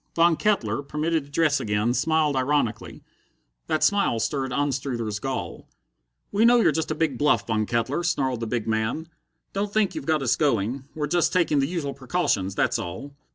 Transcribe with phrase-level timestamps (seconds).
[0.15, 3.03] Von Kettler, permitted to dress again, smiled ironically.
[3.67, 5.69] That smile stirred Anstruther's gall.
[6.31, 9.09] "We know you're just a big bluff, Von Kettler," snarled the big man.
[9.53, 10.85] "Don't think you've got us going.
[10.95, 13.13] We're just taking the usual precautions, that's all."